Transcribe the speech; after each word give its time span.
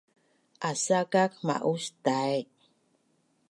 Asakak 0.69 1.31
ma’us 1.45 1.85
tai’ 2.03 2.39